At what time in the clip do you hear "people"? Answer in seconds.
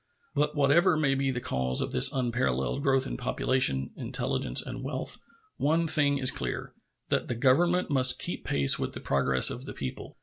9.73-10.17